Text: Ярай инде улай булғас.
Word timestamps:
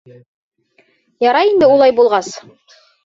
Ярай 1.25 1.51
инде 1.51 1.69
улай 1.75 1.93
булғас. 2.01 2.33